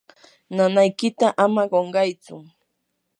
nanaykita 0.55 1.27
ama 1.43 1.63
qunqaychu. 1.71 2.35